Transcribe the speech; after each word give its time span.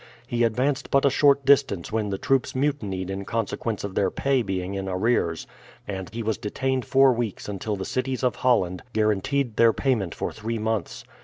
He 0.25 0.43
advanced 0.43 0.89
but 0.89 1.05
a 1.05 1.11
short 1.11 1.45
distance 1.45 1.91
when 1.91 2.09
the 2.09 2.17
troops 2.17 2.55
mutinied 2.55 3.11
in 3.11 3.23
consequence 3.23 3.83
of 3.83 3.93
their 3.93 4.09
pay 4.09 4.41
being 4.41 4.73
in 4.73 4.89
arrears, 4.89 5.45
and 5.87 6.09
he 6.11 6.23
was 6.23 6.39
detained 6.39 6.85
four 6.85 7.13
weeks 7.13 7.47
until 7.47 7.75
the 7.75 7.85
cities 7.85 8.23
of 8.23 8.37
Holland 8.37 8.81
guaranteed 8.93 9.57
their 9.57 9.73
payment 9.73 10.15
for 10.15 10.31
three 10.31 10.57
months. 10.57 11.03